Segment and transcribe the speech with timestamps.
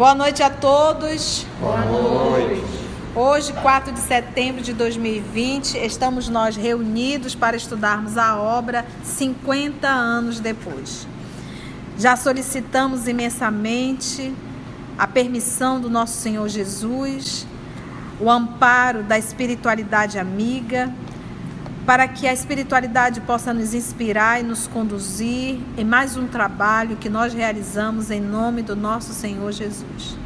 [0.00, 1.44] Boa noite a todos.
[1.60, 2.64] Boa noite.
[3.14, 10.40] Hoje, 4 de setembro de 2020, estamos nós reunidos para estudarmos a obra 50 anos
[10.40, 11.06] depois.
[11.98, 14.32] Já solicitamos imensamente
[14.96, 17.46] a permissão do nosso Senhor Jesus,
[18.18, 20.90] o amparo da espiritualidade amiga,
[21.86, 27.08] para que a espiritualidade possa nos inspirar e nos conduzir em mais um trabalho que
[27.08, 30.16] nós realizamos em nome do nosso Senhor Jesus.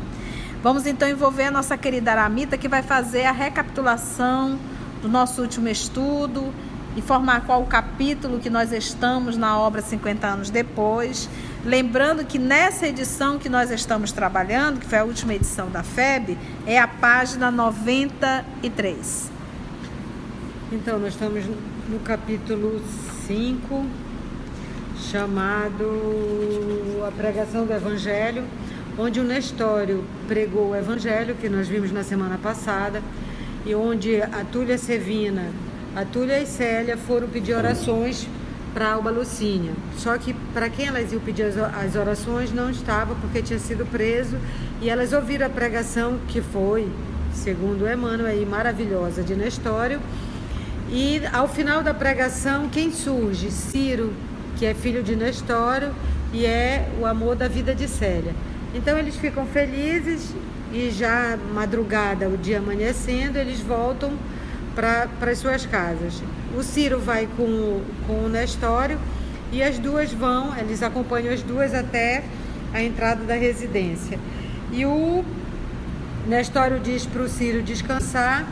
[0.62, 4.58] Vamos então envolver a nossa querida Aramita, que vai fazer a recapitulação
[5.02, 6.52] do nosso último estudo,
[6.96, 11.28] informar qual o capítulo que nós estamos na obra 50 anos depois.
[11.64, 16.38] Lembrando que nessa edição que nós estamos trabalhando, que foi a última edição da FEB,
[16.66, 19.33] é a página 93.
[20.74, 21.44] Então, nós estamos
[21.88, 22.82] no capítulo
[23.28, 23.86] 5,
[25.08, 25.84] chamado
[27.06, 28.42] A Pregação do Evangelho,
[28.98, 33.00] onde o Nestório pregou o Evangelho, que nós vimos na semana passada,
[33.64, 35.46] e onde a Túlia Sevina,
[35.94, 38.26] a Túlia e Célia foram pedir orações
[38.74, 39.74] para Alba Lucínia.
[39.96, 44.36] Só que para quem elas iam pedir as orações não estava, porque tinha sido preso,
[44.82, 46.88] e elas ouviram a pregação que foi,
[47.32, 50.00] segundo Emmanuel, maravilhosa de Nestório,
[50.90, 53.50] e ao final da pregação, quem surge?
[53.50, 54.12] Ciro,
[54.56, 55.92] que é filho de Nestório
[56.32, 58.34] e é o amor da vida de Célia.
[58.74, 60.34] Então eles ficam felizes
[60.72, 64.12] e já madrugada, o dia amanhecendo, eles voltam
[64.74, 66.22] para as suas casas.
[66.56, 68.98] O Ciro vai com, com o Nestório
[69.52, 72.24] e as duas vão, eles acompanham as duas até
[72.72, 74.18] a entrada da residência.
[74.72, 75.24] E o
[76.26, 78.44] Nestório diz para o Ciro descansar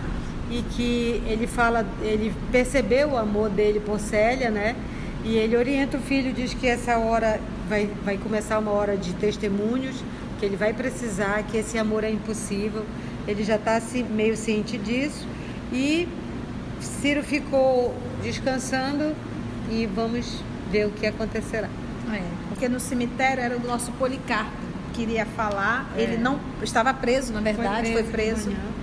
[0.52, 4.76] e que ele fala, ele percebeu o amor dele por Célia, né?
[5.24, 9.14] E ele orienta o filho, diz que essa hora vai, vai começar uma hora de
[9.14, 9.96] testemunhos,
[10.38, 12.84] que ele vai precisar, que esse amor é impossível.
[13.26, 13.80] Ele já está
[14.10, 15.26] meio ciente disso.
[15.72, 16.06] E
[16.80, 19.14] Ciro ficou descansando
[19.70, 21.68] e vamos ver o que acontecerá.
[22.12, 24.50] É, porque no cemitério era o nosso Policarpo,
[24.92, 25.90] queria falar.
[25.96, 26.02] É.
[26.02, 28.42] Ele não estava preso, na verdade, foi preso.
[28.42, 28.81] Foi preso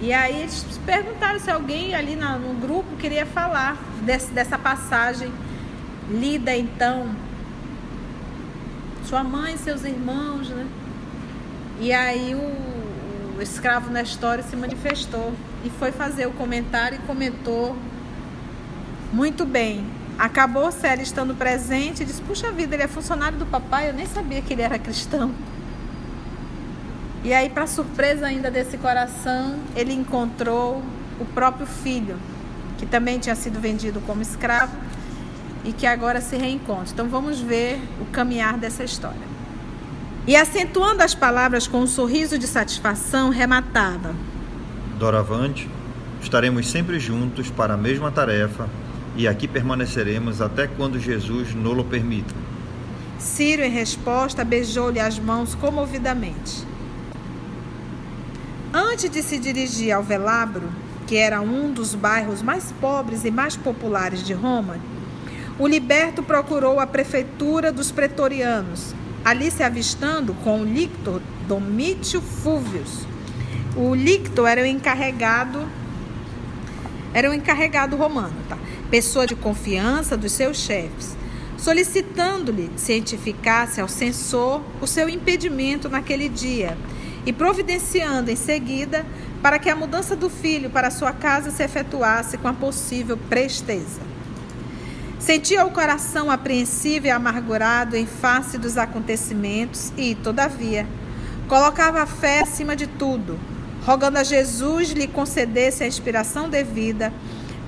[0.00, 3.76] e aí eles perguntaram se alguém ali no grupo queria falar
[4.32, 5.32] dessa passagem
[6.10, 7.10] lida então
[9.04, 10.66] sua mãe, seus irmãos, né?
[11.80, 15.32] E aí o, o escravo na história se manifestou
[15.64, 17.76] e foi fazer o comentário e comentou
[19.12, 19.86] muito bem.
[20.18, 24.06] Acabou Célia estando presente e disse: Puxa vida, ele é funcionário do papai, eu nem
[24.06, 25.32] sabia que ele era cristão.
[27.26, 30.80] E aí, para surpresa ainda desse coração, ele encontrou
[31.18, 32.16] o próprio filho,
[32.78, 34.76] que também tinha sido vendido como escravo
[35.64, 36.92] e que agora se reencontra.
[36.92, 39.26] Então vamos ver o caminhar dessa história.
[40.24, 44.14] E acentuando as palavras com um sorriso de satisfação, rematava:
[44.96, 45.68] Doravante,
[46.22, 48.68] estaremos sempre juntos para a mesma tarefa
[49.16, 52.32] e aqui permaneceremos até quando Jesus nos permita.
[53.18, 56.75] Ciro, em resposta, beijou-lhe as mãos comovidamente.
[58.72, 60.68] Antes de se dirigir ao Velabro,
[61.06, 64.78] que era um dos bairros mais pobres e mais populares de Roma,
[65.58, 68.94] o liberto procurou a prefeitura dos pretorianos,
[69.24, 73.06] ali se avistando com o lictor Domítio Fúvius.
[73.76, 75.66] O lictor era o encarregado
[77.14, 78.58] era o encarregado romano, tá?
[78.90, 81.16] Pessoa de confiança dos seus chefes,
[81.56, 86.76] solicitando-lhe cientificasse ao censor o seu impedimento naquele dia
[87.26, 89.04] e providenciando em seguida
[89.42, 94.00] para que a mudança do filho para sua casa se efetuasse com a possível presteza.
[95.18, 100.86] Sentia o coração apreensivo e amargurado em face dos acontecimentos e, todavia,
[101.48, 103.38] colocava a fé acima de tudo,
[103.84, 107.12] rogando a Jesus lhe concedesse a inspiração devida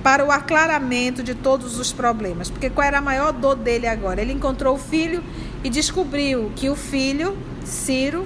[0.01, 2.49] para o aclaramento de todos os problemas.
[2.49, 4.21] Porque qual era a maior dor dele agora?
[4.21, 5.21] Ele encontrou o filho
[5.63, 8.25] e descobriu que o filho, Ciro,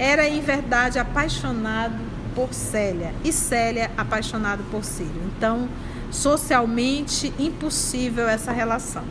[0.00, 1.94] era em verdade apaixonado
[2.34, 5.30] por Célia e Célia apaixonado por Círio.
[5.36, 5.68] Então,
[6.10, 9.04] socialmente impossível essa relação.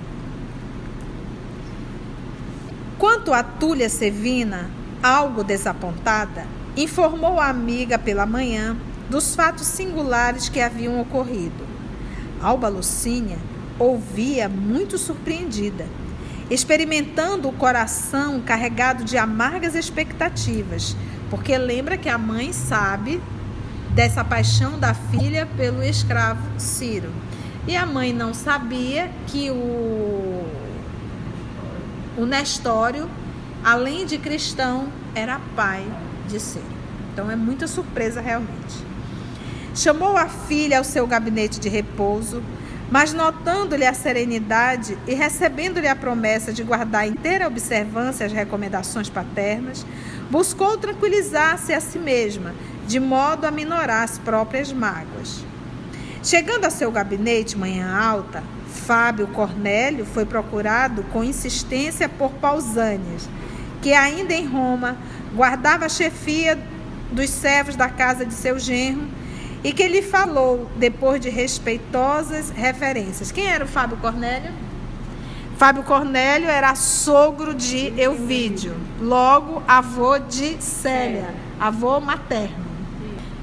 [2.98, 4.68] Quanto a Túlia Sevina,
[5.04, 8.76] algo desapontada, informou a amiga pela manhã
[9.12, 11.68] dos fatos singulares que haviam ocorrido.
[12.42, 13.38] Alba Lucínia
[13.78, 15.86] ouvia muito surpreendida
[16.50, 20.96] experimentando o coração carregado de amargas expectativas,
[21.30, 23.22] porque lembra que a mãe sabe
[23.92, 27.12] dessa paixão da filha pelo escravo Ciro.
[27.68, 30.46] E a mãe não sabia que o,
[32.18, 33.10] o Nestório
[33.64, 35.86] além de cristão, era pai
[36.28, 36.66] de Ciro.
[37.14, 38.90] Então é muita surpresa realmente.
[39.76, 42.42] Chamou a filha ao seu gabinete de repouso,
[42.92, 49.86] mas notando-lhe a serenidade e recebendo-lhe a promessa de guardar inteira observância as recomendações paternas,
[50.30, 52.54] buscou tranquilizar-se a si mesma,
[52.88, 55.46] de modo a minorar as próprias mágoas.
[56.24, 63.30] Chegando a seu gabinete manhã alta, Fábio Cornélio foi procurado com insistência por Pausânias,
[63.82, 64.98] que ainda em Roma
[65.34, 66.58] guardava a chefia
[67.12, 69.08] dos servos da casa de seu genro
[69.64, 73.32] e que lhe falou depois de respeitosas referências.
[73.32, 74.52] Quem era o Fábio Cornélio?
[75.58, 82.66] Fábio Cornélio era sogro de Euvídio, logo avô de Célia, avô materno.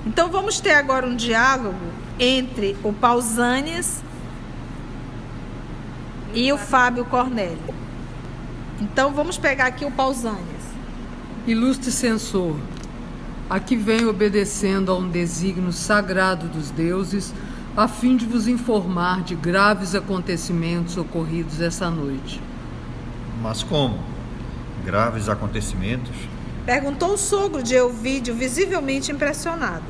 [0.07, 1.77] Então vamos ter agora um diálogo
[2.19, 4.03] entre o Pausânias
[6.33, 7.59] e o Fábio Cornélio.
[8.81, 10.41] Então vamos pegar aqui o Pausânias.
[11.47, 12.57] Ilustre censor,
[13.49, 17.33] Aqui venho obedecendo a um desígnio sagrado dos deuses,
[17.77, 22.41] a fim de vos informar de graves acontecimentos ocorridos essa noite.
[23.41, 24.01] Mas como?
[24.85, 26.13] Graves acontecimentos?
[26.65, 29.85] Perguntou o sogro de Euvídio, visivelmente impressionado.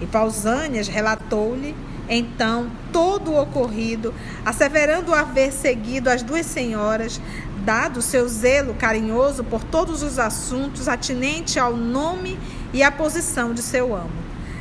[0.00, 1.76] E Pausânias relatou-lhe
[2.08, 4.12] então todo o ocorrido,
[4.44, 7.20] asseverando haver seguido as duas senhoras,
[7.64, 12.38] dado seu zelo carinhoso por todos os assuntos atinentes ao nome
[12.76, 14.10] e a posição de seu amo,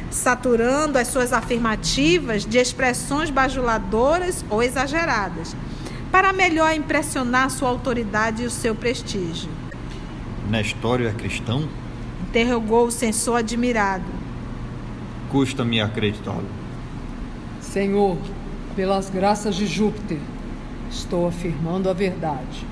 [0.09, 5.53] saturando as suas afirmativas de expressões bajuladoras ou exageradas,
[6.13, 9.50] para melhor impressionar sua autoridade e o seu prestígio.
[10.50, 11.67] Nestório é cristão?
[12.29, 14.06] Interrogou o censor admirado.
[15.29, 16.47] Custa-me acreditá-lo.
[17.59, 18.18] Senhor,
[18.77, 20.19] pelas graças de Júpiter,
[20.89, 22.65] estou afirmando a verdade.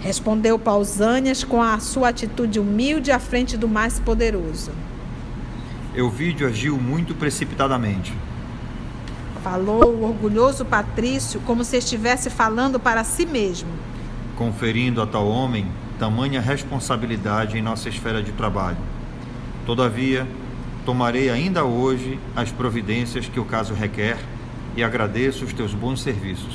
[0.00, 4.70] Respondeu Pausânias com a sua atitude humilde à frente do mais poderoso.
[5.94, 8.12] Euvídio agiu muito precipitadamente.
[9.42, 13.70] Falou o orgulhoso patrício como se estivesse falando para si mesmo.
[14.36, 15.66] Conferindo a tal homem
[15.98, 18.76] tamanha responsabilidade em nossa esfera de trabalho.
[19.64, 20.26] Todavia,
[20.84, 24.18] tomarei ainda hoje as providências que o caso requer
[24.76, 26.54] e agradeço os teus bons serviços.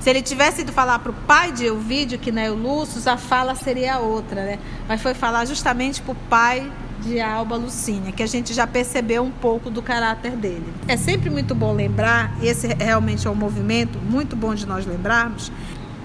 [0.00, 3.00] Se ele tivesse ido falar para o pai de Euvídio, que não é o Lúcio,
[3.10, 4.58] a fala seria outra, né?
[4.86, 9.22] Mas foi falar justamente para o pai de Alba Lucínia, que a gente já percebeu
[9.22, 10.66] um pouco do caráter dele.
[10.86, 15.52] É sempre muito bom lembrar, esse realmente é um movimento muito bom de nós lembrarmos,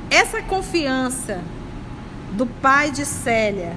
[0.09, 1.41] essa confiança
[2.33, 3.73] do pai de Célia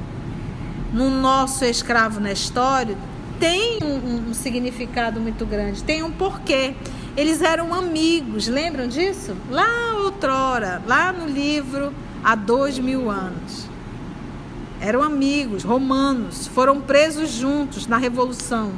[0.92, 2.96] no nosso escravo Nestório
[3.38, 6.74] tem um, um significado muito grande, tem um porquê.
[7.16, 9.34] Eles eram amigos, lembram disso?
[9.50, 11.90] Lá outrora, lá no livro
[12.22, 13.66] há dois mil anos.
[14.78, 18.70] Eram amigos, romanos, foram presos juntos na Revolução,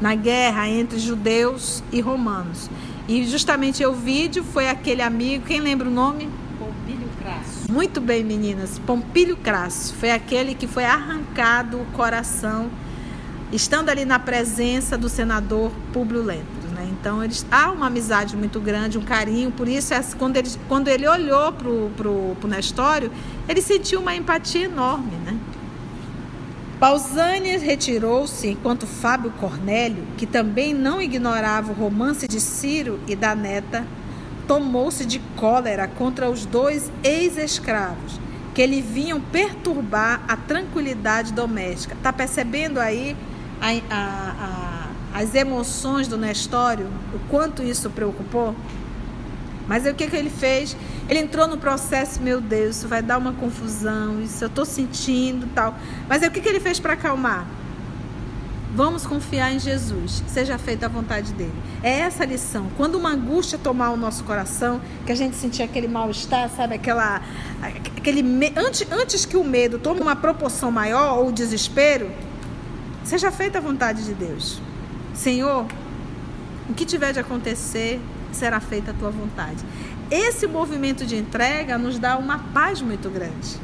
[0.00, 2.70] na guerra entre judeus e romanos.
[3.08, 6.28] E justamente Euvídio foi aquele amigo, quem lembra o nome?
[6.60, 7.72] Pompílio Crasso.
[7.72, 8.78] Muito bem, meninas.
[8.78, 12.70] Pompílio Crasso foi aquele que foi arrancado o coração,
[13.52, 16.55] estando ali na presença do senador Públio Lento.
[17.06, 19.52] Então eles há uma amizade muito grande, um carinho.
[19.52, 23.12] Por isso, quando ele, quando ele olhou para o Nestório,
[23.48, 25.12] ele sentiu uma empatia enorme.
[25.24, 25.38] Né?
[27.62, 33.86] Retirou-se enquanto Fábio Cornélio, que também não ignorava o romance de Ciro e da neta,
[34.48, 38.18] tomou-se de cólera contra os dois ex-escravos
[38.52, 41.94] que lhe vinham perturbar a tranquilidade doméstica.
[41.94, 43.16] Está percebendo aí
[43.60, 44.85] a, a
[45.16, 48.54] as emoções do Nestório, o quanto isso preocupou.
[49.66, 50.76] Mas aí, o que, que ele fez?
[51.08, 55.48] Ele entrou no processo, meu Deus, isso vai dar uma confusão, isso eu estou sentindo
[55.54, 55.74] tal.
[56.06, 57.46] Mas aí, o que, que ele fez para acalmar?
[58.74, 61.54] Vamos confiar em Jesus, seja feita a vontade dele.
[61.82, 62.68] É essa a lição.
[62.76, 67.22] Quando uma angústia tomar o nosso coração, que a gente sentir aquele mal-estar, sabe, aquela.
[67.96, 68.22] Aquele,
[68.54, 72.10] antes, antes que o medo tome uma proporção maior, ou o desespero,
[73.02, 74.60] seja feita a vontade de Deus.
[75.16, 75.66] Senhor,
[76.68, 79.64] o que tiver de acontecer, será feita a tua vontade.
[80.10, 83.56] Esse movimento de entrega nos dá uma paz muito grande.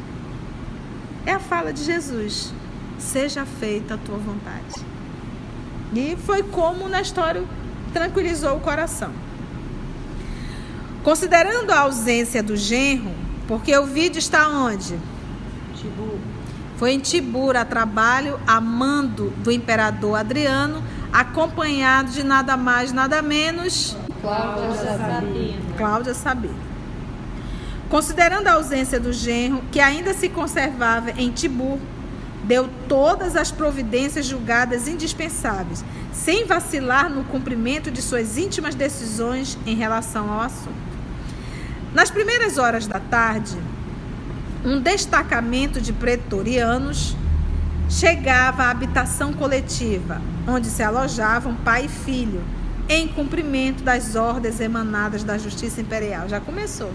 [1.26, 2.52] É a fala de Jesus:
[2.99, 4.85] seja feita a tua vontade.
[5.94, 7.44] E foi como na história
[7.92, 9.12] tranquilizou o coração.
[11.04, 13.12] Considerando a ausência do genro,
[13.47, 14.99] porque o vídeo está onde?
[15.76, 16.18] Tibur.
[16.76, 20.82] Foi em Tibur a trabalho, a mando do imperador Adriano,
[21.12, 25.75] acompanhado de nada mais, nada menos Cláudia Sabino.
[25.76, 26.73] Cláudia Sabino.
[27.88, 31.78] Considerando a ausência do genro, que ainda se conservava em Tibur,
[32.45, 39.75] deu todas as providências julgadas indispensáveis, sem vacilar no cumprimento de suas íntimas decisões em
[39.75, 40.92] relação ao assunto.
[41.92, 43.57] Nas primeiras horas da tarde,
[44.64, 47.16] um destacamento de pretorianos
[47.92, 52.42] chegava à habitação coletiva, onde se alojavam pai e filho,
[52.88, 56.26] em cumprimento das ordens emanadas da Justiça Imperial.
[56.26, 56.90] Já começou.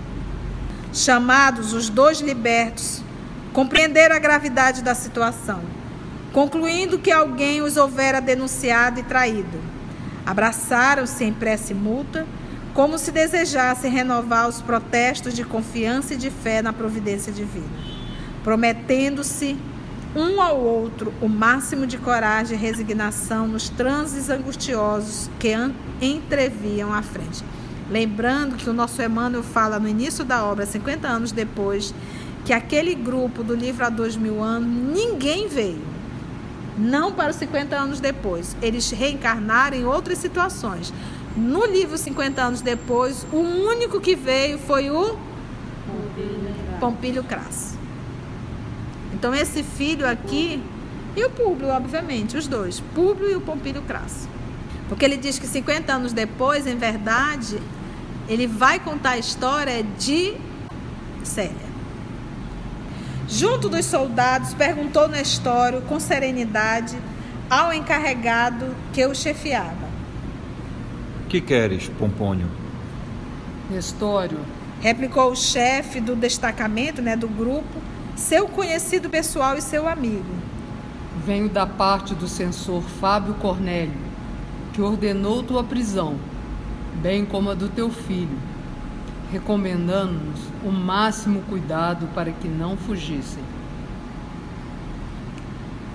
[0.91, 3.03] Chamados os dois libertos,
[3.53, 5.61] compreenderam a gravidade da situação,
[6.33, 9.61] concluindo que alguém os houvera denunciado e traído.
[10.25, 12.25] Abraçaram-se em prece multa,
[12.73, 17.67] como se desejassem renovar os protestos de confiança e de fé na providência divina,
[18.43, 19.57] prometendo-se
[20.15, 25.53] um ao outro o máximo de coragem e resignação nos transes angustiosos que
[26.01, 27.43] entreviam à frente.
[27.89, 31.93] Lembrando que o nosso Emmanuel fala no início da obra, 50 anos depois,
[32.43, 35.81] que aquele grupo do livro há dois mil anos, ninguém veio.
[36.77, 38.55] Não para os 50 anos depois.
[38.61, 40.93] Eles reencarnaram em outras situações.
[41.35, 45.17] No livro 50 anos depois, o único que veio foi o
[46.79, 47.76] Pompílio Crasso.
[49.17, 50.61] Então esse filho aqui
[51.15, 54.29] e o Públio, obviamente, os dois, Públio e o Pompílio Crasso.
[54.87, 57.59] Porque ele diz que 50 anos depois, em verdade,
[58.29, 60.35] ele vai contar a história de
[61.23, 61.67] Célia.
[63.27, 66.95] Junto dos soldados, perguntou Nestório com serenidade
[67.49, 69.89] ao encarregado que o chefiava:
[71.27, 72.47] Que queres, Pompônio?
[73.71, 74.39] Nestório,
[74.79, 77.81] replicou o chefe do destacamento, né, do grupo,
[78.17, 80.25] seu conhecido pessoal e seu amigo.
[81.25, 83.93] Venho da parte do censor Fábio Cornélio,
[84.73, 86.15] que ordenou tua prisão,
[86.95, 88.37] bem como a do teu filho,
[89.31, 93.43] recomendando-nos o máximo cuidado para que não fugissem.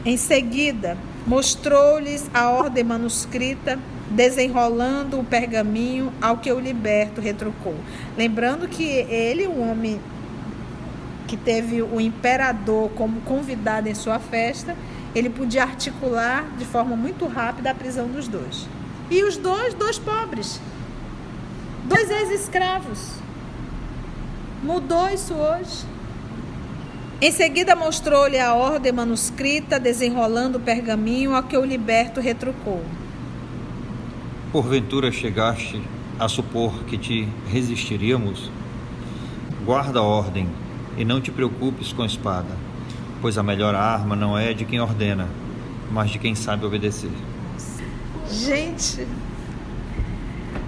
[0.04, 3.78] Em seguida, mostrou-lhes a ordem manuscrita,
[4.10, 7.74] desenrolando o pergaminho ao que o liberto retrucou.
[8.16, 10.00] Lembrando que ele, o homem
[11.32, 14.76] que teve o imperador como convidado em sua festa,
[15.14, 18.68] ele podia articular de forma muito rápida a prisão dos dois.
[19.10, 20.60] E os dois, dois pobres,
[21.84, 23.14] dois ex-escravos.
[24.62, 25.86] Mudou isso hoje.
[27.18, 32.84] Em seguida mostrou-lhe a ordem manuscrita, desenrolando o pergaminho, a que o liberto retrucou.
[34.52, 35.80] Porventura chegaste
[36.20, 38.50] a supor que te resistiríamos?
[39.64, 40.46] Guarda a ordem
[40.96, 42.56] e não te preocupes com a espada,
[43.20, 45.28] pois a melhor arma não é de quem ordena,
[45.90, 47.10] mas de quem sabe obedecer.
[48.30, 49.06] Gente,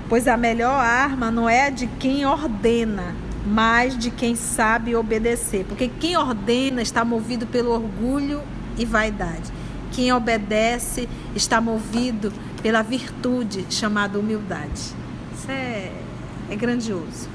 [0.08, 3.14] pois a melhor arma não é de quem ordena,
[3.46, 5.64] mas de quem sabe obedecer.
[5.66, 8.42] Porque quem ordena está movido pelo orgulho
[8.78, 9.52] e vaidade.
[9.92, 14.94] Quem obedece está movido pela virtude chamada humildade.
[15.34, 15.92] Isso é,
[16.50, 17.28] é grandioso.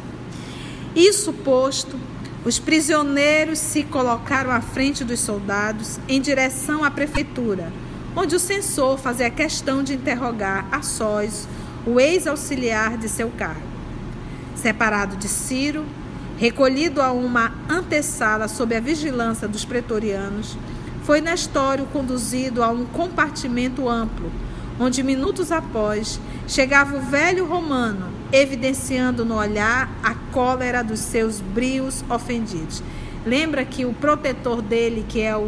[0.95, 1.97] Isso posto,
[2.45, 7.71] os prisioneiros se colocaram à frente dos soldados em direção à prefeitura,
[8.15, 11.47] onde o censor fazia questão de interrogar a sós
[11.85, 13.67] o ex-auxiliar de seu cargo.
[14.55, 15.85] Separado de Ciro,
[16.37, 20.57] recolhido a uma antessala sob a vigilância dos pretorianos,
[21.03, 24.31] foi Nestório conduzido a um compartimento amplo,
[24.79, 32.03] onde minutos após chegava o velho romano, evidenciando no olhar a cólera dos seus brios
[32.09, 32.83] ofendidos.
[33.25, 35.41] Lembra que o protetor dele, que é o,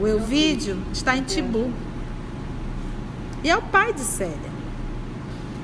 [0.00, 1.70] o Elvídio, está em Tibu.
[3.42, 4.50] E é o pai de Célia.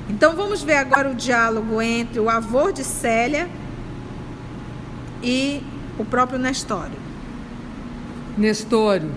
[0.09, 3.49] Então vamos ver agora o diálogo entre o avô de Célia
[5.21, 5.61] e
[5.97, 6.97] o próprio Nestório.
[8.37, 9.11] Nestório,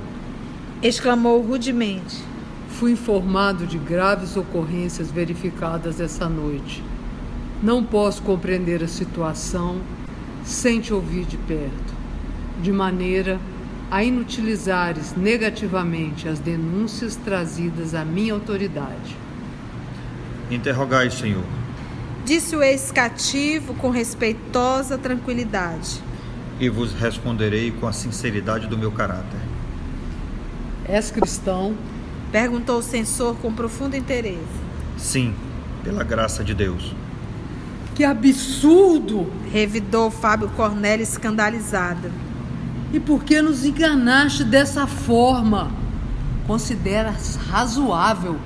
[0.83, 2.25] exclamou rudemente.
[2.71, 6.83] Fui informado de graves ocorrências verificadas essa noite.
[7.63, 9.81] Não posso compreender a situação
[10.45, 11.95] sem te ouvir de perto,
[12.63, 13.39] de maneira
[13.91, 19.17] a inutilizares negativamente as denúncias trazidas à minha autoridade.
[20.51, 21.45] Interrogai, Senhor.
[22.25, 26.01] Disse o ex-cativo com respeitosa tranquilidade.
[26.59, 29.41] E vos responderei com a sinceridade do meu caráter.
[30.89, 31.75] És cristão?
[32.31, 34.39] Perguntou o censor com profundo interesse.
[34.97, 35.35] Sim,
[35.83, 36.95] pela graça de Deus.
[38.01, 39.31] Que absurdo!
[39.53, 42.11] Revidou Fábio Cornélio escandalizado.
[42.95, 45.71] E por que nos enganaste dessa forma?
[46.47, 48.39] Consideras razoável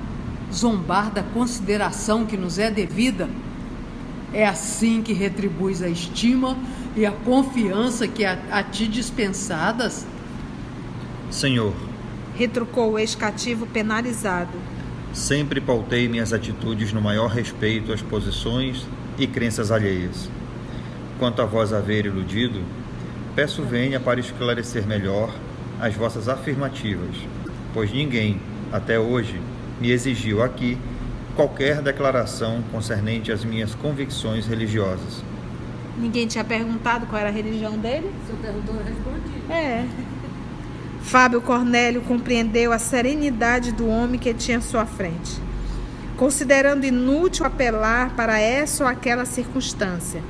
[0.53, 3.29] zombar da consideração que nos é devida?
[4.33, 6.57] É assim que retribuis a estima
[6.93, 10.05] e a confiança que a, a ti dispensadas?
[11.31, 11.73] Senhor,
[12.35, 14.57] retrucou o ex-cativo penalizado.
[15.13, 18.85] sempre pautei minhas atitudes no maior respeito às posições
[19.17, 20.29] e crenças alheias.
[21.19, 22.61] Quanto a vós haver iludido,
[23.35, 25.33] peço venha para esclarecer melhor
[25.79, 27.15] as vossas afirmativas,
[27.73, 28.39] pois ninguém,
[28.71, 29.39] até hoje,
[29.79, 30.77] me exigiu aqui
[31.35, 35.23] qualquer declaração concernente às minhas convicções religiosas.
[35.97, 38.11] Ninguém tinha perguntado qual era a religião dele?
[38.25, 39.51] Se eu perguntou, eu respondi.
[39.51, 39.85] É.
[41.01, 45.39] Fábio Cornélio compreendeu a serenidade do homem que tinha à sua frente,
[46.17, 50.21] considerando inútil apelar para essa ou aquela circunstância,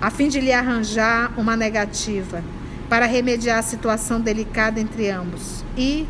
[0.00, 2.42] a fim de lhe arranjar uma negativa
[2.88, 6.06] para remediar a situação delicada entre ambos e,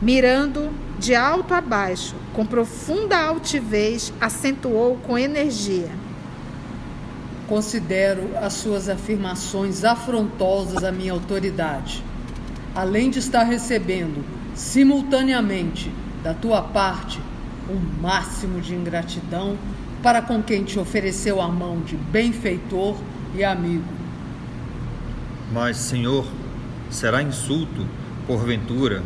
[0.00, 5.90] mirando de alto a baixo, com profunda altivez, acentuou com energia.
[7.48, 12.02] Considero as suas afirmações afrontosas à minha autoridade.
[12.74, 14.24] Além de estar recebendo,
[14.54, 17.20] simultaneamente, da tua parte,
[17.68, 19.56] um máximo de ingratidão
[20.02, 22.96] para com quem te ofereceu a mão de benfeitor
[23.34, 23.84] e amigo.
[25.52, 26.26] Mas, Senhor,
[26.90, 27.86] será insulto,
[28.26, 29.02] porventura,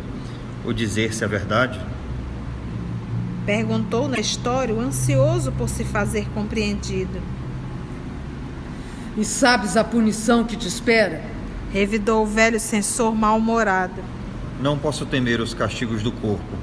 [0.65, 1.79] o dizer-se a verdade?
[3.45, 7.21] Perguntou Nestório, ansioso por se fazer compreendido.
[9.17, 11.21] E sabes a punição que te espera?
[11.71, 14.01] Revidou o velho censor mal-humorado.
[14.61, 16.57] Não posso temer os castigos do corpo,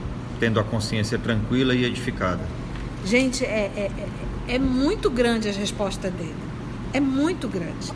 [0.45, 2.43] tendo a consciência tranquila e edificada.
[3.03, 3.91] Gente, é, é,
[4.47, 6.35] é, é muito grande a resposta dele.
[6.93, 7.91] É muito grande.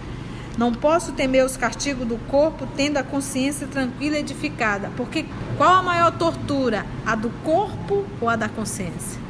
[0.57, 4.91] Não posso temer os castigos do corpo, tendo a consciência tranquila e edificada.
[4.97, 5.27] Porque
[5.59, 6.87] qual a maior tortura?
[7.05, 9.21] A do corpo ou a da consciência?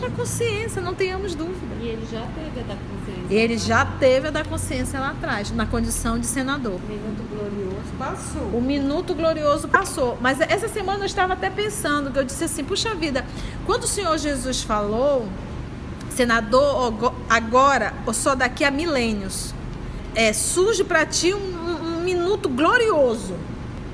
[0.00, 1.74] A consciência, não tenhamos dúvida.
[1.80, 3.36] E ele já teve a da consciência.
[3.36, 6.78] Ele já teve a da consciência lá atrás, na condição de senador.
[6.88, 7.63] Minuto glorioso
[7.98, 8.42] passou.
[8.52, 10.18] O minuto glorioso passou.
[10.20, 13.24] Mas essa semana eu estava até pensando, que eu disse assim, puxa vida,
[13.66, 15.26] quando o Senhor Jesus falou,
[16.10, 19.54] senador, agora ou só daqui a milênios,
[20.14, 23.34] é, surge para ti um, um, um minuto glorioso.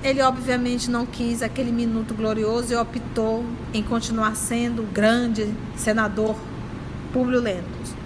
[0.02, 6.36] Ele obviamente não quis aquele minuto glorioso e optou em continuar sendo o grande senador
[7.12, 7.99] Públio Lentos.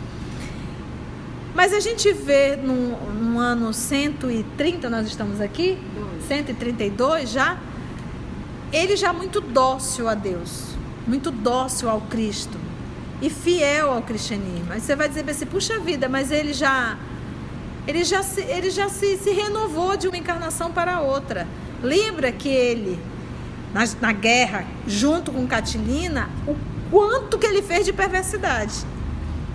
[1.54, 5.78] Mas a gente vê no, no ano 130, nós estamos aqui,
[6.26, 7.56] 132 já,
[8.72, 10.74] ele já muito dócil a Deus,
[11.06, 12.58] muito dócil ao Cristo
[13.22, 14.72] e fiel ao cristianismo.
[14.72, 16.98] Aí você vai dizer assim, puxa vida, mas ele já
[17.86, 21.46] ele já se, ele já se, se renovou de uma encarnação para outra.
[21.82, 22.98] Lembra que ele,
[23.74, 26.56] na, na guerra, junto com Catilina, o
[26.90, 28.86] quanto que ele fez de perversidade.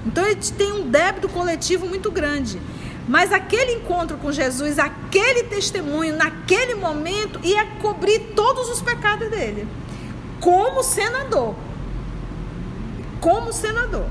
[0.10, 2.60] Então ele tem um débito coletivo muito grande.
[3.08, 9.68] Mas aquele encontro com Jesus, aquele testemunho, naquele momento, ia cobrir todos os pecados dele.
[10.40, 11.54] Como senador.
[13.22, 14.08] Como senador.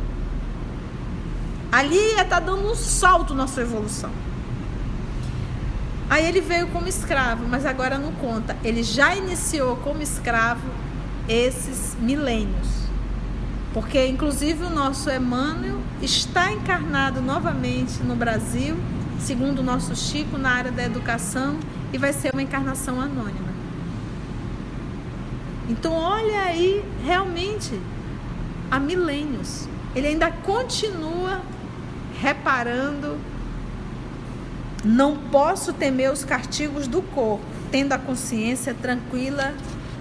[1.72, 4.11] Ali ia estar dando um salto na sua evolução.
[6.08, 8.56] Aí ele veio como escravo, mas agora não conta.
[8.62, 10.66] Ele já iniciou como escravo
[11.28, 12.88] esses milênios.
[13.72, 18.76] Porque, inclusive, o nosso Emmanuel está encarnado novamente no Brasil,
[19.20, 21.59] segundo o nosso Chico, na área da educação,
[21.92, 23.48] e vai ser uma encarnação anônima.
[25.68, 27.78] Então, olha aí, realmente,
[28.70, 29.68] há milênios.
[29.94, 31.42] Ele ainda continua
[32.20, 33.18] reparando
[34.85, 39.52] não posso temer os castigos do corpo, tendo a consciência tranquila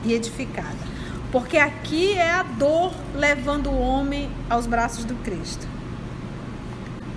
[0.06, 0.97] e edificada.
[1.40, 5.68] Porque aqui é a dor levando o homem aos braços do Cristo.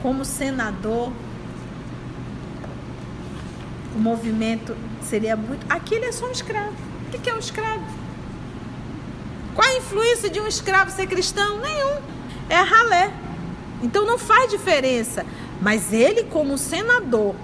[0.02, 1.10] Como senador,
[3.96, 5.64] o movimento seria muito.
[5.70, 6.74] Aqui ele é só um escravo.
[7.06, 7.82] O que é um escravo?
[9.54, 11.58] Qual a influência de um escravo ser cristão?
[11.58, 12.02] Nenhum.
[12.50, 13.10] É a ralé.
[13.82, 15.24] Então não faz diferença.
[15.62, 17.34] Mas ele, como senador,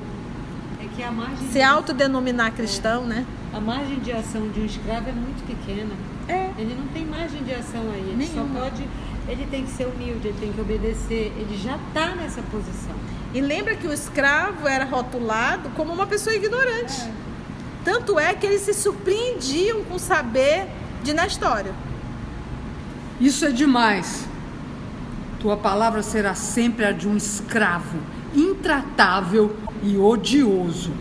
[1.11, 3.25] margem se de- autodenominar cristão, né?
[3.55, 5.95] A margem de ação de um escravo é muito pequena.
[6.29, 6.51] É.
[6.59, 8.01] Ele não tem margem de ação aí.
[8.01, 8.55] Ele Nenhuma.
[8.55, 8.89] só pode.
[9.29, 11.33] Ele tem que ser humilde, ele tem que obedecer.
[11.37, 12.95] Ele já está nessa posição.
[13.35, 17.03] E lembra que o escravo era rotulado como uma pessoa ignorante.
[17.85, 20.67] Tanto é que eles se surpreendiam com o saber
[21.03, 21.75] de Nestório.
[23.21, 24.27] Isso é demais.
[25.41, 27.99] Tua palavra será sempre a de um escravo,
[28.35, 30.93] intratável e odioso.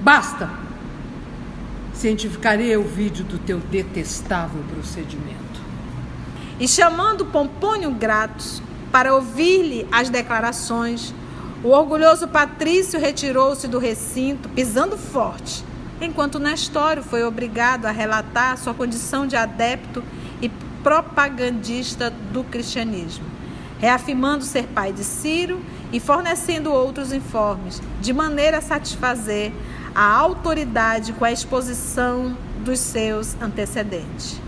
[0.00, 0.61] Basta!
[2.02, 5.60] Cientificarei o vídeo do teu detestável procedimento.
[6.58, 8.60] E chamando Pompônio Gratos
[8.90, 11.14] para ouvir-lhe as declarações,
[11.62, 15.64] O orgulhoso Patrício retirou-se do recinto, pisando forte,
[16.00, 20.02] enquanto Nestório foi obrigado a relatar sua condição de adepto
[20.40, 20.48] e
[20.82, 23.24] propagandista do cristianismo,
[23.78, 25.60] reafirmando ser pai de Ciro
[25.92, 29.52] e fornecendo outros informes, de maneira a satisfazer
[29.94, 34.40] a autoridade com a exposição dos seus antecedentes.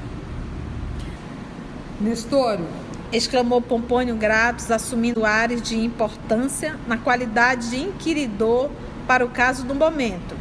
[2.01, 2.67] Nestório,
[3.13, 8.71] exclamou Pompônio Gratos, assumindo ares de importância na qualidade de inquiridor
[9.07, 10.37] para o caso do momento.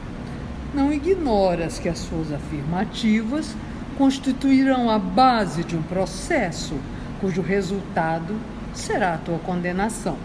[0.73, 3.55] Não ignoras que as suas afirmativas
[3.97, 6.75] constituirão a base de um processo
[7.21, 8.35] cujo resultado
[8.73, 10.17] será a tua condenação.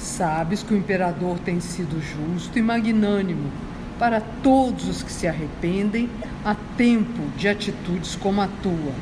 [0.00, 3.52] Sabes que o imperador tem sido justo e magnânimo
[3.98, 6.08] para todos os que se arrependem
[6.42, 8.94] a tempo de atitudes como a tua,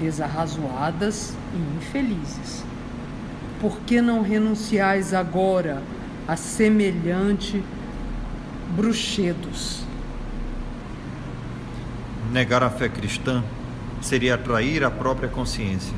[0.00, 2.64] desarrazoadas e infelizes.
[3.60, 5.80] Por que não renunciais agora
[6.26, 7.62] a semelhante
[8.74, 9.84] bruxedos?
[12.32, 13.44] Negar a fé cristã
[14.02, 15.94] seria atrair a própria consciência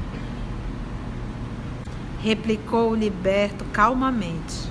[2.23, 4.69] replicou o liberto calmamente.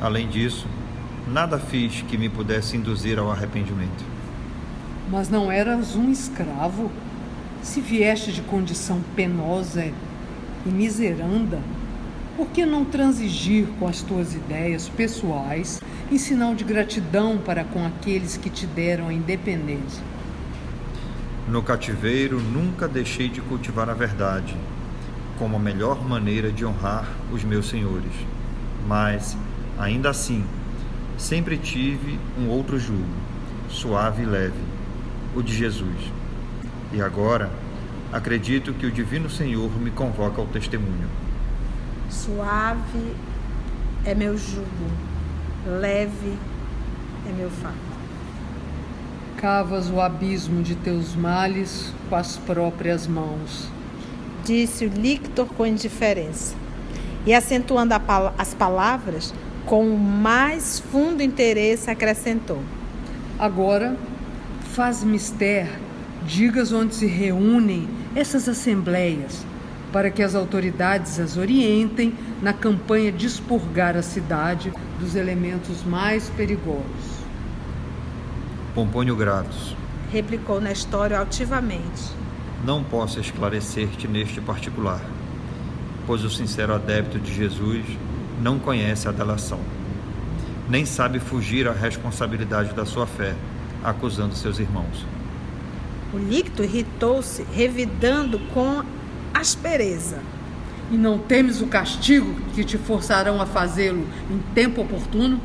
[0.00, 0.66] Além disso,
[1.26, 4.04] nada fiz que me pudesse induzir ao arrependimento.
[5.10, 6.90] Mas não eras um escravo?
[7.62, 9.90] Se vieste de condição penosa
[10.64, 11.58] e miseranda,
[12.36, 15.80] por que não transigir com as tuas ideias pessoais
[16.12, 20.02] em sinal de gratidão para com aqueles que te deram a independência?
[21.48, 24.56] No cativeiro nunca deixei de cultivar a verdade
[25.38, 28.12] como a melhor maneira de honrar os meus senhores.
[28.86, 29.36] Mas,
[29.78, 30.44] ainda assim,
[31.18, 33.04] sempre tive um outro jugo,
[33.68, 34.60] suave e leve,
[35.34, 36.12] o de Jesus.
[36.92, 37.50] E agora,
[38.12, 41.08] acredito que o Divino Senhor me convoca ao testemunho.
[42.08, 43.14] Suave
[44.04, 44.90] é meu jugo,
[45.66, 46.34] leve
[47.28, 47.74] é meu fato.
[49.36, 53.75] Cavas o abismo de teus males com as próprias mãos
[54.46, 56.54] disse o lictor com indiferença.
[57.26, 57.92] E acentuando
[58.38, 59.34] as palavras,
[59.66, 62.62] com o mais fundo interesse, acrescentou:
[63.36, 63.96] Agora,
[64.72, 65.68] faz mister,
[66.24, 69.44] digas onde se reúnem essas assembleias,
[69.92, 76.30] para que as autoridades as orientem na campanha de expurgar a cidade dos elementos mais
[76.30, 77.16] perigosos.
[78.72, 79.74] Pompônio Gratos,
[80.12, 82.14] replicou Nestório altivamente
[82.66, 85.00] não posso esclarecer-te neste particular,
[86.04, 87.84] pois o sincero adepto de Jesus
[88.42, 89.60] não conhece a delação,
[90.68, 93.36] nem sabe fugir à responsabilidade da sua fé,
[93.84, 95.06] acusando seus irmãos.
[96.12, 98.82] O licto irritou-se, revidando com
[99.32, 100.18] aspereza.
[100.90, 105.40] E não temes o castigo que te forçarão a fazê-lo em tempo oportuno?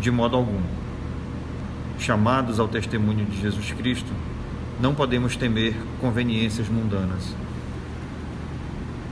[0.00, 0.60] De modo algum.
[1.98, 4.12] Chamados ao testemunho de Jesus Cristo,
[4.80, 7.34] não podemos temer conveniências mundanas.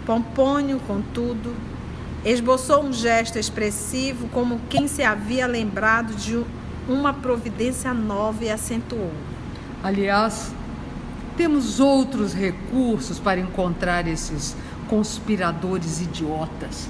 [0.04, 1.52] Pompônio, contudo,
[2.24, 6.40] esboçou um gesto expressivo, como quem se havia lembrado de
[6.88, 9.12] uma providência nova e acentuou.
[9.82, 10.52] Aliás,
[11.36, 14.56] temos outros recursos para encontrar esses
[14.88, 16.88] conspiradores idiotas.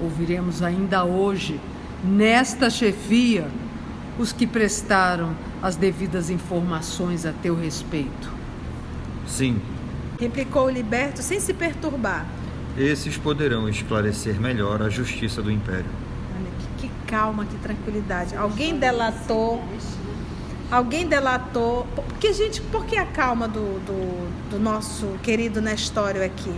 [0.00, 1.58] Ouviremos ainda hoje,
[2.04, 3.48] nesta chefia,
[4.18, 8.32] os que prestaram as devidas informações a teu respeito.
[9.26, 9.60] Sim.
[10.20, 12.26] Replicou o liberto sem se perturbar.
[12.76, 15.86] Esses poderão esclarecer melhor a justiça do império.
[16.36, 18.36] Olha, que, que calma, que tranquilidade.
[18.36, 19.62] Alguém delatou.
[20.70, 21.86] Alguém delatou.
[21.94, 26.54] Porque, gente, por que a calma do, do, do nosso querido Nestório aqui?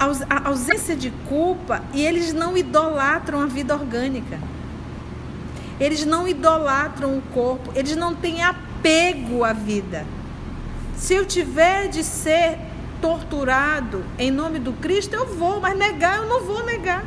[0.00, 4.38] A ausência de culpa e eles não idolatram a vida orgânica.
[5.78, 10.06] Eles não idolatram o corpo, eles não têm apego à vida.
[10.96, 12.58] Se eu tiver de ser
[13.00, 17.04] torturado em nome do Cristo, eu vou, mas negar eu não vou negar.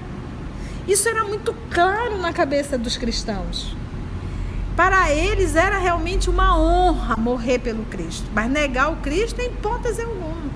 [0.88, 3.75] Isso era muito claro na cabeça dos cristãos.
[4.75, 10.01] Para eles era realmente uma honra morrer pelo Cristo, mas negar o Cristo em hipótese
[10.01, 10.51] alguma.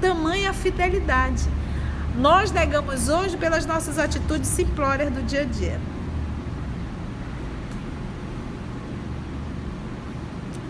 [0.00, 1.48] Tamanha fidelidade.
[2.16, 5.78] Nós negamos hoje pelas nossas atitudes simplórias do dia a dia.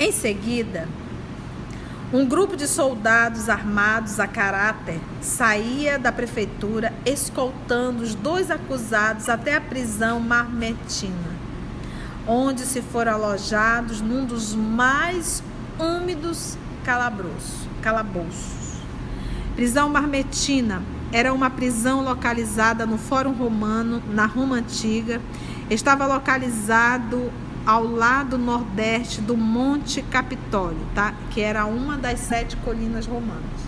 [0.00, 0.88] Em seguida,
[2.12, 9.54] um grupo de soldados armados a caráter saía da prefeitura escoltando os dois acusados até
[9.54, 11.30] a prisão marmetina,
[12.26, 15.44] onde se foram alojados num dos mais
[15.78, 18.80] úmidos calabouços.
[19.54, 25.20] Prisão marmetina era uma prisão localizada no Fórum Romano, na Roma Antiga.
[25.70, 27.30] Estava localizado
[27.64, 31.14] ao lado nordeste do Monte Capitólio, tá?
[31.30, 33.66] que era uma das sete colinas romanas.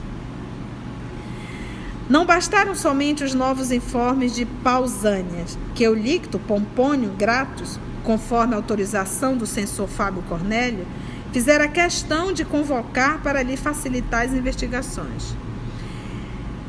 [2.09, 9.47] Não bastaram somente os novos informes de Pausânias, que Eulicto Pompônio Gratus, conforme autorização do
[9.47, 10.87] censor Fábio Cornélio,
[11.33, 15.35] fizera questão de convocar para lhe facilitar as investigações.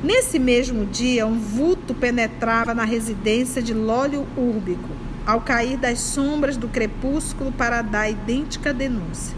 [0.04, 4.90] Nesse mesmo dia, um vulto penetrava na residência de Lólio Úrbico,
[5.26, 9.36] ao cair das sombras do crepúsculo para dar idêntica denúncia.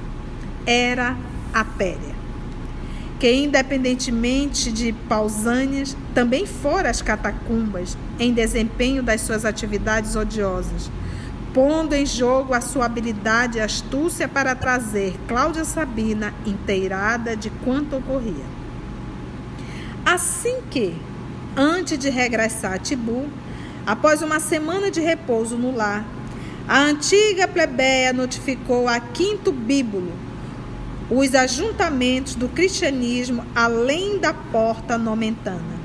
[0.65, 1.17] Era
[1.53, 2.21] a Péria
[3.21, 10.89] que, independentemente de Pausânias, também fora às catacumbas em desempenho das suas atividades odiosas,
[11.53, 17.95] pondo em jogo a sua habilidade e astúcia para trazer Cláudia Sabina inteirada de quanto
[17.95, 18.60] ocorria.
[20.05, 20.95] Assim que,
[21.55, 23.27] antes de regressar a Tibu,
[23.85, 26.05] após uma semana de repouso no lar,
[26.67, 30.11] a antiga plebeia notificou a Quinto Bíbulo
[31.11, 35.77] os ajuntamentos do cristianismo além da porta nomentana,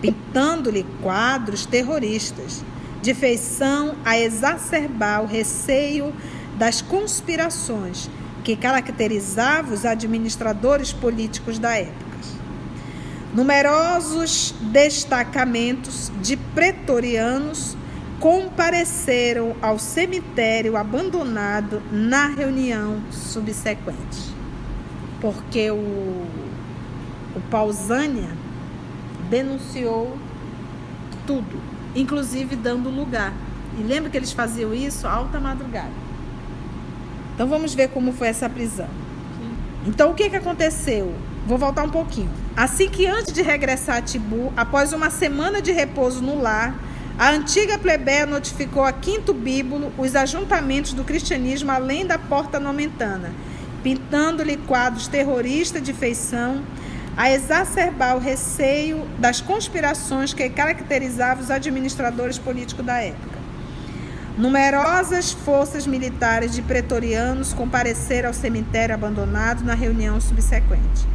[0.00, 2.62] pintando-lhe quadros terroristas,
[3.02, 6.14] de feição a exacerbar o receio
[6.56, 8.08] das conspirações
[8.44, 12.07] que caracterizavam os administradores políticos da época.
[13.38, 17.76] Numerosos destacamentos de pretorianos
[18.18, 24.38] compareceram ao cemitério abandonado na reunião subsequente
[25.20, 25.76] porque o,
[27.36, 28.28] o Pausânia
[29.28, 30.16] denunciou
[31.26, 31.60] tudo,
[31.94, 33.32] inclusive dando lugar.
[33.78, 35.92] E lembra que eles faziam isso alta madrugada.
[37.34, 38.88] Então vamos ver como foi essa prisão.
[39.86, 41.14] Então o que, que aconteceu?
[41.46, 42.30] Vou voltar um pouquinho.
[42.58, 46.74] Assim que antes de regressar a Tibu, após uma semana de repouso no lar,
[47.16, 53.30] a antiga plebeia notificou a Quinto Bíbulo os ajuntamentos do cristianismo além da porta nomentana
[53.82, 56.62] pintando-lhe quadros terroristas de feição,
[57.16, 63.38] a exacerbar o receio das conspirações que caracterizavam os administradores políticos da época.
[64.36, 71.06] Numerosas forças militares de pretorianos compareceram ao cemitério abandonado na reunião subsequente.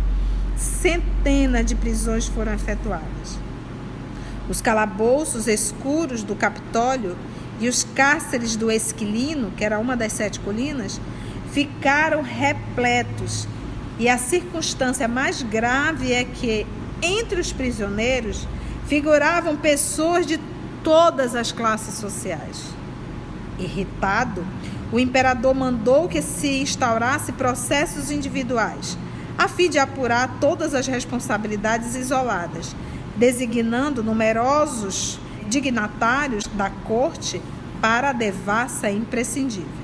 [0.58, 3.38] Centenas de prisões foram efetuadas.
[4.50, 7.18] Os calabouços escuros do Capitólio
[7.60, 11.00] e os cárceres do Esquilino, que era uma das sete colinas,
[11.52, 13.48] ficaram repletos.
[13.98, 16.66] E a circunstância mais grave é que
[17.02, 18.48] entre os prisioneiros
[18.88, 20.40] figuravam pessoas de
[20.84, 22.64] todas as classes sociais.
[23.58, 24.46] Irritado,
[24.92, 28.98] o imperador mandou que se instaurasse processos individuais,
[29.38, 32.76] a fim de apurar todas as responsabilidades isoladas,
[33.16, 37.42] designando numerosos dignatários da corte
[37.82, 39.84] para a devassa imprescindível.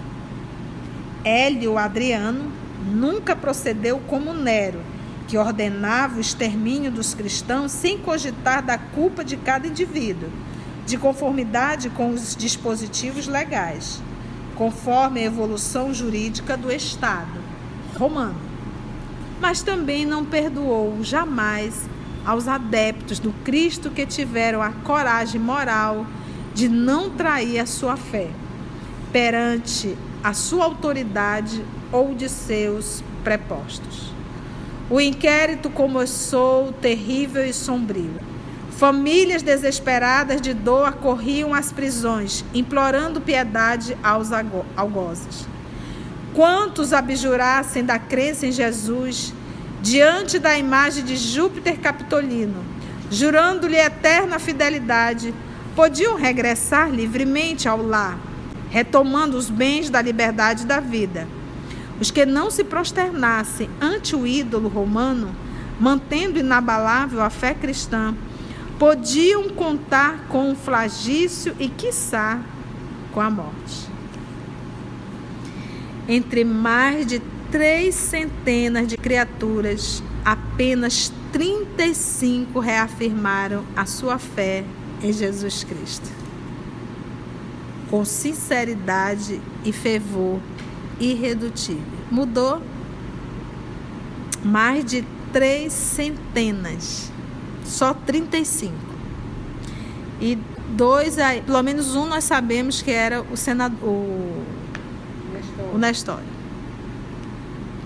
[1.24, 2.52] Hélio Adriano
[2.92, 4.80] nunca procedeu como Nero,
[5.28, 10.30] que ordenava o extermínio dos cristãos sem cogitar da culpa de cada indivíduo,
[10.88, 14.02] de conformidade com os dispositivos legais,
[14.56, 17.40] conforme a evolução jurídica do Estado
[17.98, 18.49] romano.
[19.40, 21.90] Mas também não perdoou jamais
[22.26, 26.06] aos adeptos do Cristo que tiveram a coragem moral
[26.54, 28.30] de não trair a sua fé
[29.12, 34.14] perante a sua autoridade ou de seus prepostos.
[34.90, 38.20] O inquérito começou terrível e sombrio.
[38.72, 44.30] Famílias desesperadas de dor corriam às prisões, implorando piedade aos
[44.76, 45.48] algozes.
[46.40, 49.34] Quantos abjurassem da crença em Jesus
[49.82, 52.64] diante da imagem de Júpiter Capitolino,
[53.12, 55.34] jurando-lhe eterna fidelidade,
[55.76, 58.18] podiam regressar livremente ao lar
[58.70, 61.28] retomando os bens da liberdade da vida.
[62.00, 65.36] Os que não se prosternassem ante o ídolo romano,
[65.78, 68.16] mantendo inabalável a fé cristã,
[68.80, 72.40] podiam contar com o flagício e, quiçá,
[73.12, 73.89] com a morte.
[76.10, 84.66] Entre mais de três centenas de criaturas, apenas 35 reafirmaram a sua fé
[85.02, 86.20] em Jesus Cristo
[87.90, 90.40] com sinceridade e fervor
[91.00, 91.84] irredutível.
[92.12, 92.62] Mudou
[94.44, 97.12] mais de três centenas,
[97.66, 98.74] só 35.
[100.22, 100.38] E
[100.70, 104.59] dois, pelo menos um nós sabemos que era o senador, o.
[105.74, 106.40] o Nestório.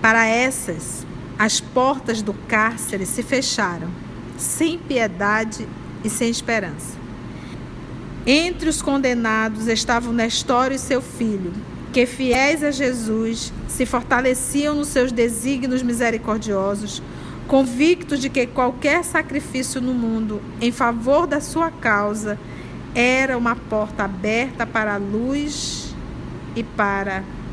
[0.00, 1.06] Para essas,
[1.38, 3.88] as portas do cárcere se fecharam,
[4.36, 5.66] sem piedade
[6.04, 6.96] e sem esperança.
[8.26, 11.52] Entre os condenados estavam Nestório e seu filho,
[11.92, 17.02] que, fiéis a Jesus, se fortaleciam nos seus desígnios misericordiosos,
[17.46, 22.38] convictos de que qualquer sacrifício no mundo em favor da sua causa
[22.94, 25.94] era uma porta aberta para a luz
[26.56, 27.43] e para a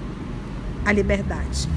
[0.89, 1.67] liberdade.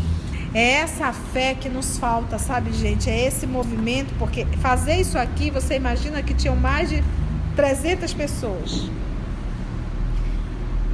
[0.55, 3.11] É essa fé que nos falta, sabe, gente?
[3.11, 7.03] É esse movimento, porque fazer isso aqui, você imagina que tinham mais de
[7.57, 8.89] 300 pessoas.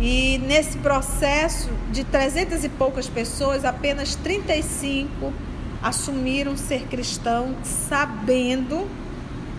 [0.01, 5.31] E nesse processo de 300 e poucas pessoas, apenas 35
[5.83, 8.89] assumiram ser cristão, sabendo,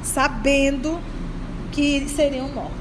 [0.02, 1.00] sabendo
[1.72, 2.81] que seriam mortos.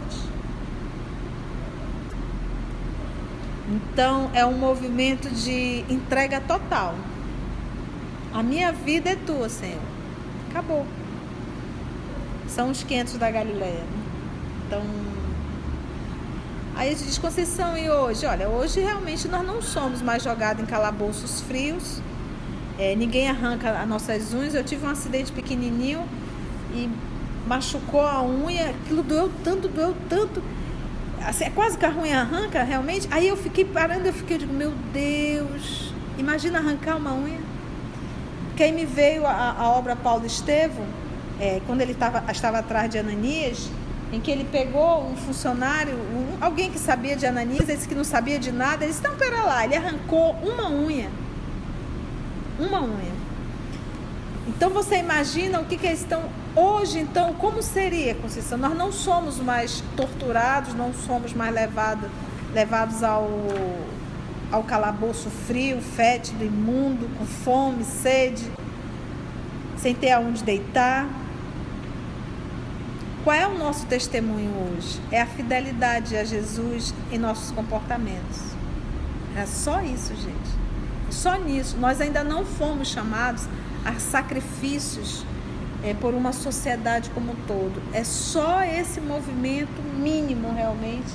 [3.71, 6.97] Então é um movimento de entrega total.
[8.35, 9.81] A minha vida é tua, Senhor.
[10.51, 10.85] Acabou.
[12.49, 13.81] São os 500 da Galileia.
[13.81, 14.01] Né?
[14.67, 14.83] Então,
[16.75, 18.27] aí diz, Conceição, e hoje?
[18.27, 22.01] Olha, hoje realmente nós não somos mais jogados em calabouços frios.
[22.77, 24.55] É, ninguém arranca as nossas unhas.
[24.55, 26.03] Eu tive um acidente pequenininho
[26.75, 26.91] e
[27.47, 28.71] machucou a unha.
[28.71, 30.43] Aquilo doeu tanto, doeu tanto.
[31.27, 33.07] Assim, é quase que a unha arranca, realmente.
[33.11, 37.39] Aí eu fiquei parando, eu fiquei, eu digo, meu Deus, imagina arrancar uma unha.
[38.59, 40.85] Aí me veio a, a obra Paulo Estevam,
[41.41, 43.71] é, quando ele tava, estava atrás de Ananias,
[44.13, 48.05] em que ele pegou um funcionário, um, alguém que sabia de Ananias, esse que não
[48.05, 51.09] sabia de nada, ele disse, não, pera lá, ele arrancou uma unha.
[52.59, 53.15] Uma unha.
[54.47, 56.23] Então você imagina o que, que eles estão
[56.55, 58.59] hoje, então, como seria, Conceição?
[58.59, 62.11] Nós não somos mais torturados, não somos mais levado,
[62.53, 63.29] levados ao
[64.51, 68.51] ao calabouço frio, fétido, imundo, com fome, sede,
[69.77, 71.09] sem ter aonde deitar.
[73.23, 75.01] Qual é o nosso testemunho hoje?
[75.11, 78.41] É a fidelidade a Jesus em nossos comportamentos.
[79.37, 80.61] É só isso, gente.
[81.11, 81.77] Só nisso.
[81.79, 83.47] Nós ainda não fomos chamados
[83.85, 85.25] a sacrifícios
[85.83, 87.83] é, por uma sociedade como um todo.
[87.93, 91.13] É só esse movimento mínimo, realmente,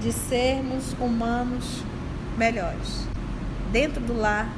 [0.00, 1.82] de sermos humanos
[2.36, 3.06] melhores.
[3.72, 4.48] Dentro do lar,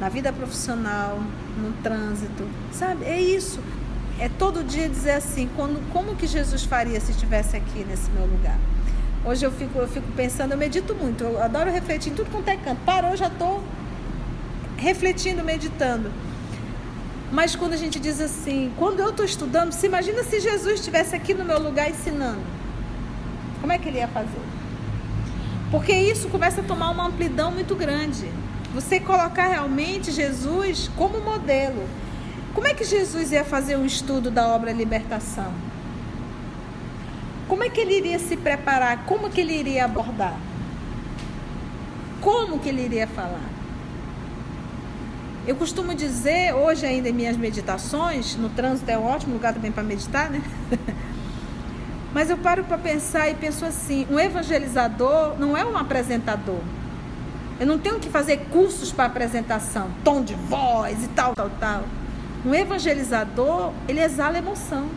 [0.00, 1.18] na vida profissional,
[1.56, 3.04] no trânsito, sabe?
[3.04, 3.60] É isso.
[4.18, 8.26] É todo dia dizer assim, quando, como que Jesus faria se estivesse aqui nesse meu
[8.26, 8.58] lugar?
[9.24, 12.48] Hoje eu fico, eu fico pensando, eu medito muito, eu adoro refletir em tudo quanto
[12.48, 12.80] é canto.
[12.84, 13.62] Parou, já estou
[14.76, 16.10] refletindo, meditando.
[17.30, 21.14] Mas quando a gente diz assim, quando eu estou estudando, se imagina se Jesus estivesse
[21.14, 22.40] aqui no meu lugar ensinando.
[23.60, 24.40] Como é que ele ia fazer?
[25.70, 28.30] Porque isso começa a tomar uma amplidão muito grande.
[28.72, 31.88] Você colocar realmente Jesus como modelo.
[32.54, 35.52] Como é que Jesus ia fazer um estudo da obra Libertação?
[37.48, 39.04] Como é que ele iria se preparar?
[39.04, 40.38] Como que ele iria abordar?
[42.20, 43.55] Como que ele iria falar?
[45.46, 49.70] Eu costumo dizer, hoje ainda em minhas meditações, no trânsito é um ótimo lugar também
[49.70, 50.42] para meditar, né?
[52.12, 56.58] Mas eu paro para pensar e penso assim: um evangelizador não é um apresentador.
[57.60, 61.84] Eu não tenho que fazer cursos para apresentação, tom de voz e tal, tal, tal.
[62.44, 64.88] Um evangelizador, ele exala emoção.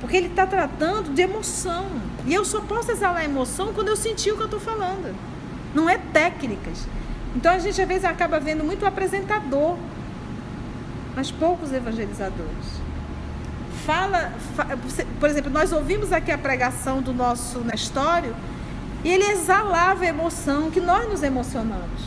[0.00, 1.86] Porque ele está tratando de emoção.
[2.26, 5.14] E eu só posso exalar emoção quando eu sentir o que eu estou falando.
[5.78, 6.86] Não é técnicas.
[7.36, 9.76] Então a gente às vezes acaba vendo muito apresentador,
[11.14, 12.88] mas poucos evangelizadores
[13.88, 14.34] fala,
[15.18, 18.36] por exemplo, nós ouvimos aqui a pregação do nosso Nestório
[19.02, 22.02] e ele exalava a emoção que nós nos emocionamos.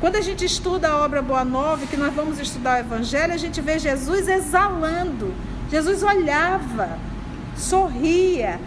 [0.00, 3.36] Quando a gente estuda a obra Boa Nova, que nós vamos estudar o Evangelho, a
[3.36, 5.34] gente vê Jesus exalando.
[5.70, 6.98] Jesus olhava,
[7.58, 8.58] sorria,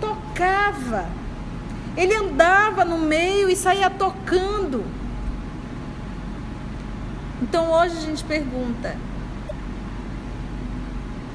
[0.00, 1.04] tocava.
[1.96, 4.84] Ele andava no meio e saía tocando.
[7.42, 8.96] Então hoje a gente pergunta: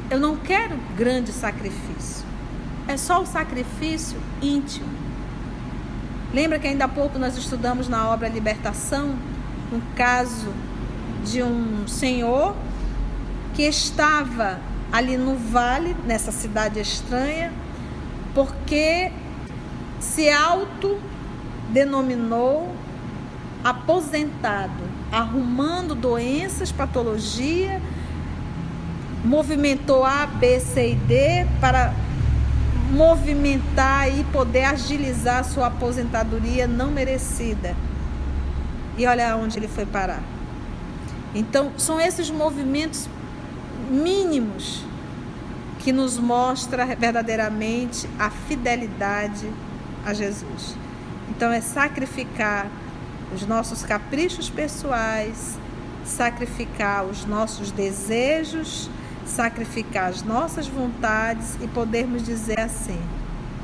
[0.10, 2.26] eu não quero grande sacrifício.
[2.88, 4.88] É só o sacrifício íntimo.
[6.34, 9.16] Lembra que ainda há pouco nós estudamos na obra Libertação
[9.72, 10.54] um caso
[11.26, 12.56] de um senhor
[13.54, 14.60] que estava
[14.92, 17.52] ali no vale, nessa cidade estranha,
[18.34, 19.12] porque
[20.00, 22.74] se autodenominou
[23.64, 27.82] aposentado, arrumando doenças, patologia
[29.24, 31.94] movimentou A, B, C e D para
[32.92, 37.76] movimentar e poder agilizar sua aposentadoria não merecida.
[38.98, 40.22] E olha onde ele foi parar.
[41.36, 43.10] Então, são esses movimentos
[43.92, 44.86] mínimos
[45.80, 49.52] que nos mostra verdadeiramente a fidelidade
[50.08, 50.74] a Jesus.
[51.30, 52.68] Então é sacrificar
[53.34, 55.60] os nossos caprichos pessoais,
[56.06, 58.90] sacrificar os nossos desejos,
[59.26, 63.00] sacrificar as nossas vontades e podermos dizer assim: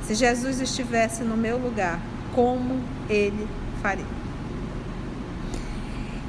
[0.05, 1.97] se Jesus estivesse no meu lugar,
[2.35, 3.47] como ele
[3.81, 4.05] faria?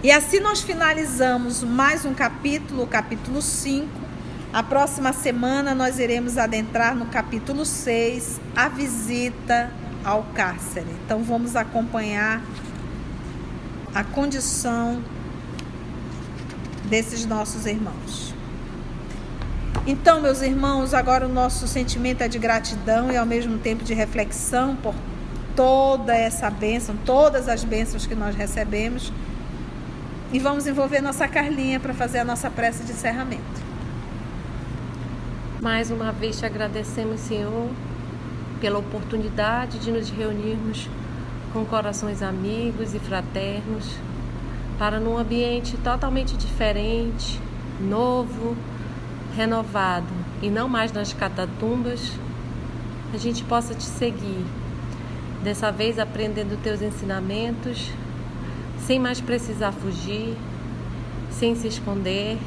[0.01, 4.05] E assim nós finalizamos mais um capítulo, o capítulo 5.
[4.53, 9.69] A próxima semana nós iremos adentrar no capítulo 6, a visita
[10.05, 10.87] ao cárcere.
[11.05, 12.43] Então vamos acompanhar
[13.95, 15.03] a condição
[16.89, 18.35] desses nossos irmãos.
[19.87, 23.93] Então, meus irmãos, agora o nosso sentimento é de gratidão e ao mesmo tempo de
[23.93, 24.95] reflexão por
[25.55, 29.13] toda essa bênção, todas as bênçãos que nós recebemos
[30.33, 33.63] e vamos envolver nossa Carlinha para fazer a nossa prece de encerramento.
[35.61, 37.71] Mais uma vez te agradecemos, Senhor,
[38.65, 40.89] pela oportunidade de nos reunirmos
[41.53, 43.95] com corações amigos e fraternos
[44.79, 47.39] para num ambiente totalmente diferente,
[47.79, 48.57] novo,
[49.37, 50.09] renovado
[50.41, 52.11] e não mais nas catatumbas,
[53.13, 54.43] a gente possa te seguir.
[55.43, 57.91] Dessa vez aprendendo teus ensinamentos
[58.79, 60.39] sem mais precisar fugir,
[61.31, 62.39] sem se esconder,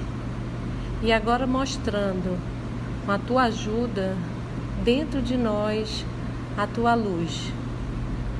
[1.03, 2.39] e agora mostrando
[3.05, 4.17] com a tua ajuda
[4.87, 6.05] dentro de nós
[6.57, 7.51] a tua luz,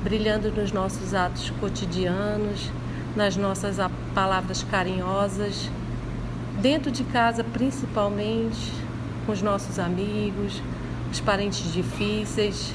[0.02, 2.70] brilhando nos nossos atos cotidianos,
[3.14, 3.76] nas nossas
[4.14, 5.70] palavras carinhosas,
[6.62, 8.72] dentro de casa principalmente,
[9.26, 10.62] com os nossos amigos,
[11.12, 12.72] os parentes difíceis,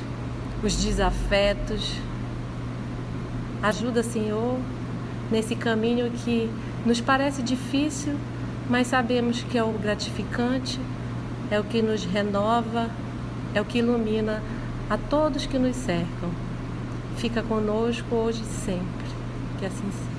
[0.64, 1.96] os desafetos.
[3.64, 4.60] Ajuda, Senhor,
[5.32, 6.48] nesse caminho que
[6.86, 8.20] nos parece difícil,
[8.70, 10.80] mas sabemos que é o gratificante,
[11.50, 12.88] é o que nos renova,
[13.54, 14.42] é o que ilumina
[14.90, 16.30] a todos que nos cercam.
[17.18, 19.06] Fica conosco hoje e sempre.
[19.60, 20.14] Que assim seja.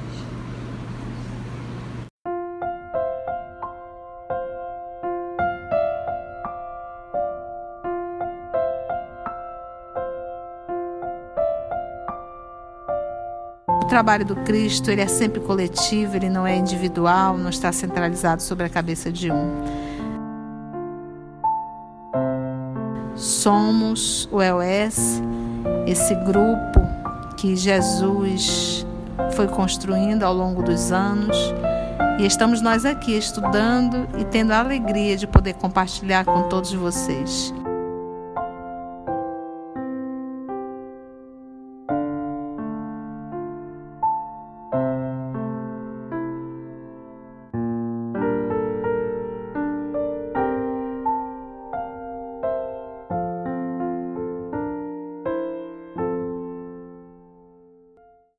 [13.95, 18.67] trabalho do Cristo ele é sempre coletivo, ele não é individual, não está centralizado sobre
[18.67, 19.84] a cabeça de um.
[23.45, 25.21] Somos o EOS,
[25.87, 26.81] esse grupo
[27.37, 28.87] que Jesus
[29.33, 31.37] foi construindo ao longo dos anos.
[32.19, 37.53] E estamos nós aqui estudando e tendo a alegria de poder compartilhar com todos vocês.